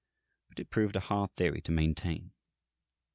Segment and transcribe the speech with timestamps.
[0.49, 2.31] But it proved a hard theory to maintain.